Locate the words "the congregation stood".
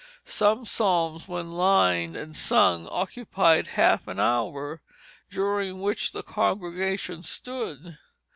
6.11-7.99